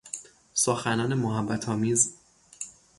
[0.53, 2.13] سخنان محبت آمیز